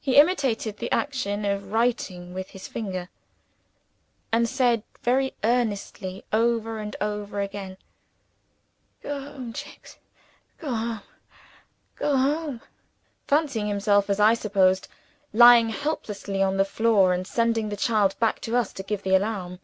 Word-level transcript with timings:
He 0.00 0.16
imitated 0.16 0.78
the 0.78 0.90
action 0.90 1.44
of 1.44 1.70
writing 1.70 2.34
with 2.34 2.50
his 2.50 2.66
finger; 2.66 3.08
and 4.32 4.48
said 4.48 4.82
very 5.02 5.32
earnestly, 5.44 6.24
over 6.32 6.80
and 6.80 6.96
over 7.00 7.40
again, 7.40 7.76
"Go 9.00 9.20
home, 9.30 9.52
Jicks; 9.52 9.96
go 10.58 10.74
home, 10.74 11.02
go 11.94 12.16
home!" 12.16 12.62
fancying 13.28 13.68
himself 13.68 14.10
(as 14.10 14.18
I 14.18 14.34
suppose), 14.34 14.82
lying 15.32 15.68
helpless 15.68 16.28
on 16.28 16.56
the 16.56 16.64
floor, 16.64 17.12
and 17.12 17.24
sending 17.24 17.68
the 17.68 17.76
child 17.76 18.18
back 18.18 18.40
to 18.40 18.56
us 18.56 18.72
to 18.72 18.82
give 18.82 19.04
the 19.04 19.14
alarm. 19.14 19.60